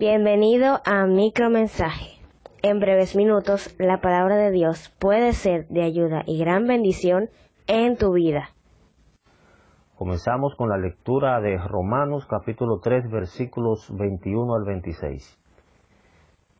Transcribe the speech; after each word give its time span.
Bienvenido 0.00 0.80
a 0.86 1.04
Micromensaje. 1.04 2.22
En 2.62 2.80
breves 2.80 3.14
minutos, 3.14 3.76
la 3.78 4.00
palabra 4.00 4.36
de 4.36 4.50
Dios 4.50 4.88
puede 4.98 5.34
ser 5.34 5.68
de 5.68 5.82
ayuda 5.82 6.22
y 6.24 6.38
gran 6.38 6.66
bendición 6.66 7.28
en 7.66 7.98
tu 7.98 8.14
vida. 8.14 8.48
Comenzamos 9.96 10.54
con 10.56 10.70
la 10.70 10.78
lectura 10.78 11.38
de 11.42 11.58
Romanos 11.58 12.24
capítulo 12.24 12.80
3 12.80 13.10
versículos 13.10 13.94
21 13.94 14.54
al 14.54 14.64
26. 14.64 15.38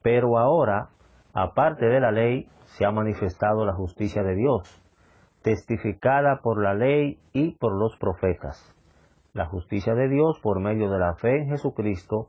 Pero 0.02 0.36
ahora, 0.36 0.90
aparte 1.32 1.86
de 1.86 1.98
la 1.98 2.12
ley, 2.12 2.46
se 2.66 2.84
ha 2.84 2.90
manifestado 2.90 3.64
la 3.64 3.72
justicia 3.72 4.22
de 4.22 4.34
Dios, 4.34 4.68
testificada 5.40 6.40
por 6.42 6.62
la 6.62 6.74
ley 6.74 7.18
y 7.32 7.52
por 7.52 7.72
los 7.72 7.96
profetas. 7.96 8.76
La 9.32 9.46
justicia 9.46 9.94
de 9.94 10.10
Dios 10.10 10.38
por 10.42 10.60
medio 10.60 10.90
de 10.90 10.98
la 10.98 11.14
fe 11.14 11.38
en 11.38 11.48
Jesucristo 11.48 12.28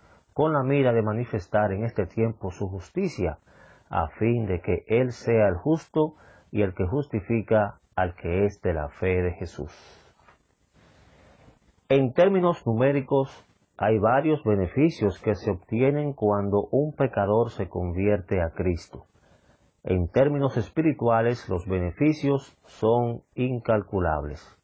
con 0.33 0.53
la 0.53 0.63
mira 0.63 0.93
de 0.93 1.01
manifestar 1.01 1.71
en 1.71 1.83
este 1.83 2.05
tiempo 2.05 2.51
su 2.51 2.67
justicia, 2.67 3.39
a 3.89 4.07
fin 4.07 4.45
de 4.45 4.61
que 4.61 4.85
Él 4.87 5.11
sea 5.11 5.47
el 5.47 5.55
justo 5.55 6.15
y 6.51 6.61
el 6.61 6.73
que 6.73 6.85
justifica 6.85 7.79
al 7.95 8.15
que 8.15 8.45
es 8.45 8.61
de 8.61 8.73
la 8.73 8.89
fe 8.89 9.21
de 9.21 9.33
Jesús. 9.33 9.71
En 11.89 12.13
términos 12.13 12.65
numéricos, 12.65 13.45
hay 13.77 13.97
varios 13.99 14.43
beneficios 14.43 15.19
que 15.19 15.35
se 15.35 15.51
obtienen 15.51 16.13
cuando 16.13 16.67
un 16.71 16.93
pecador 16.95 17.49
se 17.49 17.67
convierte 17.67 18.41
a 18.41 18.51
Cristo. 18.51 19.07
En 19.83 20.07
términos 20.07 20.55
espirituales, 20.55 21.49
los 21.49 21.65
beneficios 21.67 22.55
son 22.65 23.23
incalculables. 23.33 24.57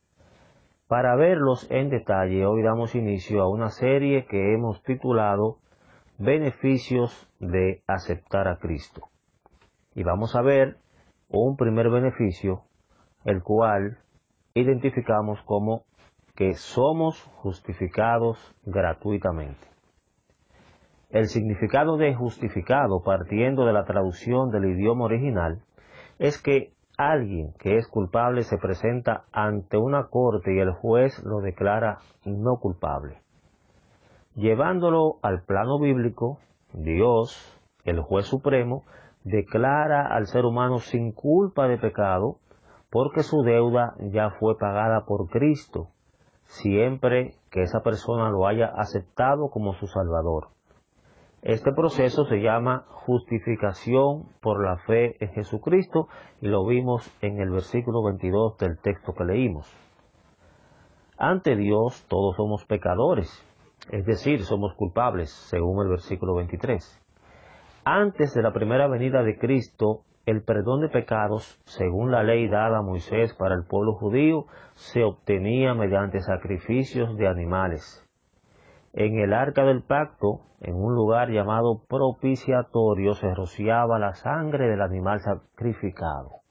Para 0.88 1.16
verlos 1.16 1.69
en 1.69 1.89
detalle, 1.89 2.45
hoy 2.45 2.61
damos 2.61 2.95
inicio 2.95 3.41
a 3.41 3.50
una 3.50 3.72
serie 3.72 4.25
que 4.25 4.53
hemos 4.53 4.81
titulado 4.84 5.58
Beneficios 6.19 7.29
de 7.39 7.83
aceptar 7.85 8.47
a 8.47 8.57
Cristo. 8.57 9.01
Y 9.93 10.01
vamos 10.01 10.35
a 10.35 10.41
ver 10.41 10.77
un 11.29 11.55
primer 11.57 11.91
beneficio, 11.91 12.63
el 13.23 13.43
cual 13.43 13.99
identificamos 14.55 15.39
como 15.43 15.83
que 16.33 16.55
somos 16.55 17.21
justificados 17.35 18.39
gratuitamente. 18.65 19.67
El 21.11 21.27
significado 21.27 21.97
de 21.97 22.15
justificado, 22.15 23.03
partiendo 23.03 23.67
de 23.67 23.73
la 23.73 23.85
traducción 23.85 24.49
del 24.49 24.65
idioma 24.65 25.05
original, 25.05 25.61
es 26.17 26.41
que 26.41 26.73
alguien 26.97 27.53
que 27.59 27.77
es 27.77 27.88
culpable 27.88 28.41
se 28.41 28.57
presenta 28.57 29.25
ante 29.31 29.77
una 29.77 30.07
corte 30.07 30.55
y 30.55 30.57
el 30.57 30.71
juez 30.71 31.23
lo 31.23 31.41
declara 31.41 31.99
no 32.25 32.57
culpable. 32.59 33.21
Llevándolo 34.38 35.17
al 35.23 35.41
plano 35.41 35.80
bíblico, 35.80 36.38
Dios, 36.71 37.59
el 37.85 37.99
juez 38.02 38.27
supremo, 38.27 38.83
declara 39.23 40.05
al 40.05 40.27
ser 40.27 40.45
humano 40.45 40.77
sin 40.77 41.11
culpa 41.11 41.67
de 41.67 41.79
pecado 41.79 42.38
porque 42.91 43.23
su 43.23 43.41
deuda 43.41 43.95
ya 43.99 44.29
fue 44.39 44.56
pagada 44.59 45.06
por 45.07 45.28
Cristo, 45.29 45.88
siempre 46.44 47.34
que 47.50 47.63
esa 47.63 47.81
persona 47.81 48.29
lo 48.29 48.45
haya 48.45 48.67
aceptado 48.67 49.50
como 49.50 49.73
su 49.73 49.88
Salvador. 49.88 50.50
Este 51.41 51.72
proceso 51.73 52.25
se 52.25 52.38
llama 52.38 52.85
justificación 52.89 54.28
por 54.39 54.63
la 54.63 54.78
fe 54.85 55.16
en 55.19 55.31
Jesucristo 55.31 56.09
y 56.41 56.47
lo 56.47 56.63
vimos 56.63 57.12
en 57.22 57.41
el 57.41 57.50
versículo 57.50 58.03
22 58.03 58.56
del 58.59 58.78
texto 58.78 59.13
que 59.13 59.25
leímos. 59.25 59.67
Ante 61.17 61.56
Dios 61.56 62.06
todos 62.07 62.35
somos 62.35 62.63
pecadores, 62.66 63.44
es 63.92 64.06
decir, 64.06 64.44
somos 64.44 64.74
culpables, 64.75 65.30
según 65.50 65.84
el 65.84 65.90
versículo 65.90 66.36
23. 66.36 67.03
Antes 67.86 68.34
de 68.34 68.42
la 68.42 68.52
primera 68.52 68.88
venida 68.88 69.24
de 69.24 69.38
Cristo, 69.38 70.02
el 70.25 70.44
perdón 70.44 70.81
de 70.81 70.90
pecados, 70.90 71.58
según 71.64 72.12
la 72.12 72.22
ley 72.22 72.50
dada 72.50 72.80
a 72.80 72.81
Moisés 72.81 73.34
para 73.36 73.56
el 73.56 73.64
pueblo 73.64 73.94
judío, 73.94 74.46
se 74.75 75.03
obtenía 75.03 75.74
mediante 75.74 76.20
sacrificios 76.20 77.16
de 77.16 77.28
animales. 77.28 78.03
En 78.92 79.20
el 79.20 79.34
arca 79.34 79.64
del 79.64 79.84
pacto, 79.84 80.42
en 80.59 80.75
un 80.75 80.96
lugar 80.96 81.30
llamado 81.30 81.81
propiciatorio, 81.88 83.14
se 83.14 83.34
rociaba 83.34 84.00
la 84.00 84.16
sangre 84.16 84.68
del 84.68 84.81
animal 84.81 85.22
sacrificado. 85.22 86.42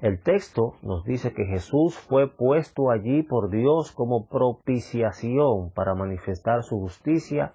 El 0.00 0.18
texto 0.22 0.76
nos 0.80 1.04
dice 1.04 1.34
que 1.34 1.44
Jesús 1.44 1.94
fue 1.94 2.26
puesto 2.26 2.90
allí 2.90 3.22
por 3.22 3.50
Dios 3.50 3.92
como 3.92 4.26
propiciación 4.26 5.70
para 5.74 5.94
manifestar 5.94 6.62
su 6.62 6.78
justicia, 6.78 7.52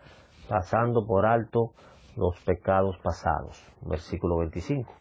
pasando 0.47 1.07
por 1.07 1.25
alto 1.25 1.71
los 2.15 2.39
pecados 2.41 2.99
pasados. 2.99 3.59
Versículo 3.81 4.37
25. 4.37 4.93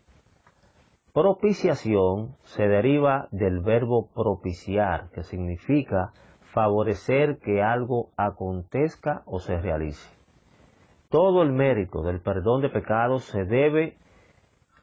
Propiciación 1.13 2.35
se 2.45 2.67
deriva 2.67 3.29
del 3.31 3.61
verbo 3.61 4.09
propiciar, 4.15 5.11
que 5.11 5.23
significa 5.23 6.13
favorecer 6.55 7.41
que 7.41 7.63
algo 7.63 8.09
acontezca 8.17 9.23
o 9.27 9.39
se 9.39 9.61
realice. 9.61 10.09
Todo 11.11 11.43
el 11.43 11.53
mérito 11.53 12.03
del 12.05 12.23
perdón 12.23 12.63
de 12.63 12.71
pecados 12.71 13.25
se 13.25 13.45
debe 13.45 13.99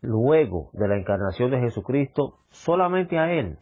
luego 0.02 0.70
de 0.74 0.88
la 0.88 0.98
encarnación 0.98 1.52
de 1.52 1.60
Jesucristo 1.60 2.40
solamente 2.50 3.18
a 3.18 3.32
Él. 3.32 3.60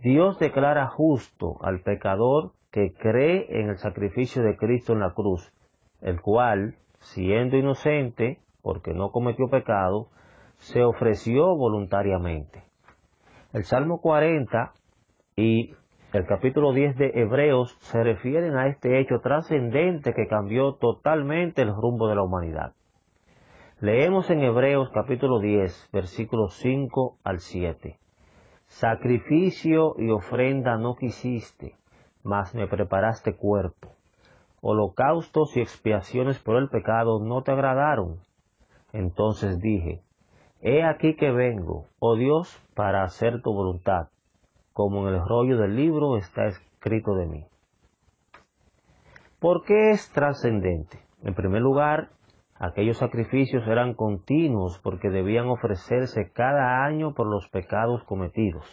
Dios 0.00 0.38
declara 0.38 0.88
justo 0.88 1.58
al 1.62 1.80
pecador 1.80 2.52
que 2.70 2.92
cree 2.94 3.60
en 3.60 3.68
el 3.68 3.76
sacrificio 3.76 4.42
de 4.42 4.56
Cristo 4.56 4.94
en 4.94 5.00
la 5.00 5.12
cruz, 5.12 5.52
el 6.00 6.20
cual, 6.20 6.76
siendo 7.00 7.56
inocente, 7.56 8.40
porque 8.62 8.94
no 8.94 9.10
cometió 9.10 9.48
pecado, 9.48 10.08
se 10.56 10.82
ofreció 10.82 11.54
voluntariamente. 11.56 12.64
El 13.52 13.64
Salmo 13.64 14.00
40 14.00 14.72
y 15.36 15.74
el 16.12 16.26
capítulo 16.26 16.72
10 16.72 16.96
de 16.96 17.12
Hebreos 17.14 17.76
se 17.80 18.02
refieren 18.02 18.56
a 18.56 18.68
este 18.68 19.00
hecho 19.00 19.20
trascendente 19.20 20.14
que 20.14 20.26
cambió 20.26 20.74
totalmente 20.74 21.62
el 21.62 21.74
rumbo 21.74 22.08
de 22.08 22.14
la 22.14 22.22
humanidad. 22.22 22.72
Leemos 23.82 24.30
en 24.30 24.44
Hebreos 24.44 24.90
capítulo 24.94 25.40
10, 25.40 25.88
versículos 25.92 26.54
5 26.58 27.18
al 27.24 27.40
7. 27.40 27.98
Sacrificio 28.68 29.96
y 29.98 30.08
ofrenda 30.10 30.76
no 30.76 30.94
quisiste, 30.94 31.74
mas 32.22 32.54
me 32.54 32.68
preparaste 32.68 33.34
cuerpo. 33.34 33.88
Holocaustos 34.60 35.56
y 35.56 35.62
expiaciones 35.62 36.38
por 36.38 36.58
el 36.58 36.68
pecado 36.68 37.18
no 37.24 37.42
te 37.42 37.50
agradaron. 37.50 38.20
Entonces 38.92 39.58
dije, 39.58 40.04
He 40.60 40.84
aquí 40.84 41.16
que 41.16 41.32
vengo, 41.32 41.86
oh 41.98 42.14
Dios, 42.14 42.56
para 42.76 43.02
hacer 43.02 43.42
tu 43.42 43.52
voluntad 43.52 44.10
como 44.72 45.08
en 45.08 45.14
el 45.14 45.26
rollo 45.26 45.58
del 45.58 45.74
libro 45.74 46.16
está 46.18 46.46
escrito 46.46 47.16
de 47.16 47.26
mí. 47.26 47.46
¿Por 49.40 49.64
qué 49.64 49.90
es 49.90 50.08
trascendente? 50.12 51.00
En 51.24 51.34
primer 51.34 51.62
lugar, 51.62 52.10
aquellos 52.62 52.98
sacrificios 52.98 53.66
eran 53.66 53.94
continuos 53.94 54.78
porque 54.84 55.10
debían 55.10 55.48
ofrecerse 55.48 56.30
cada 56.32 56.84
año 56.84 57.12
por 57.12 57.26
los 57.26 57.48
pecados 57.48 58.04
cometidos. 58.04 58.64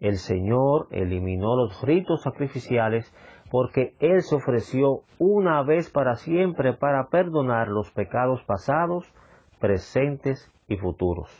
El 0.00 0.16
Señor 0.16 0.86
eliminó 0.90 1.56
los 1.56 1.82
ritos 1.82 2.22
sacrificiales 2.22 3.10
porque 3.50 3.94
Él 4.00 4.20
se 4.20 4.36
ofreció 4.36 5.00
una 5.18 5.62
vez 5.62 5.90
para 5.90 6.16
siempre 6.16 6.74
para 6.74 7.08
perdonar 7.08 7.68
los 7.68 7.90
pecados 7.90 8.42
pasados, 8.44 9.10
presentes 9.60 10.52
y 10.68 10.76
futuros. 10.76 11.30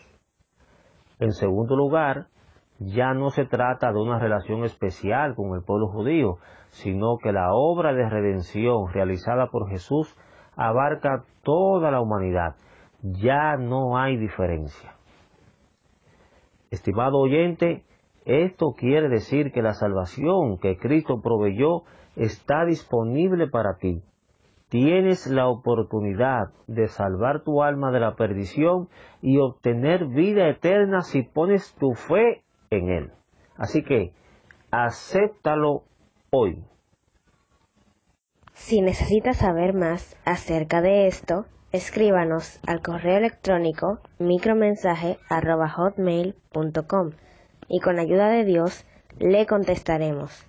En 1.18 1.32
segundo 1.32 1.76
lugar, 1.76 2.28
ya 2.78 3.12
no 3.12 3.28
se 3.28 3.44
trata 3.44 3.92
de 3.92 3.98
una 3.98 4.18
relación 4.18 4.64
especial 4.64 5.34
con 5.34 5.54
el 5.54 5.62
pueblo 5.62 5.88
judío, 5.88 6.38
sino 6.70 7.18
que 7.18 7.32
la 7.32 7.52
obra 7.52 7.92
de 7.92 8.08
redención 8.08 8.90
realizada 8.94 9.48
por 9.48 9.68
Jesús 9.68 10.16
abarca 10.56 11.25
toda 11.43 11.91
la 11.91 12.00
humanidad. 12.00 12.56
Ya 13.02 13.56
no 13.56 13.99
hay 13.99 14.17
diferencia. 14.17 14.94
Estimado 16.70 17.19
oyente, 17.19 17.85
esto 18.25 18.75
quiere 18.76 19.08
decir 19.08 19.52
que 19.52 19.62
la 19.62 19.73
salvación 19.75 20.58
que 20.58 20.76
Cristo 20.76 21.20
proveyó 21.23 21.82
está 22.17 22.64
disponible 22.64 23.49
para 23.49 23.76
ti. 23.76 24.02
tienes 24.70 25.26
la 25.26 25.49
oportunidad 25.49 26.52
de 26.69 26.87
salvar 26.87 27.43
tu 27.43 27.62
alma 27.62 27.91
de 27.91 27.99
la 28.00 28.14
perdición 28.14 28.88
y 29.20 29.38
obtener 29.38 30.06
vida 30.06 30.49
eterna 30.49 31.00
si 31.00 31.23
pones 31.23 31.75
tu 31.75 31.94
fe 31.94 32.44
en 32.70 32.88
Él. 32.88 33.11
Así 33.56 33.82
que, 33.82 34.12
acéptalo 34.70 35.82
hoy. 36.31 36.62
Si 38.60 38.80
necesitas 38.82 39.38
saber 39.38 39.72
más 39.74 40.14
acerca 40.24 40.80
de 40.80 41.08
esto, 41.08 41.46
escríbanos 41.72 42.60
al 42.66 42.82
correo 42.82 43.16
electrónico 43.16 43.98
micromensaje.hotmail.com 44.20 47.10
y 47.68 47.80
con 47.80 47.98
ayuda 47.98 48.28
de 48.28 48.44
Dios 48.44 48.84
le 49.18 49.46
contestaremos. 49.46 50.46